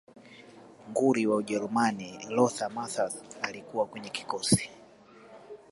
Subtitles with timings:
[0.89, 4.69] nguli wa ujerumani lothar matthaus alikuwa kwenye kikosi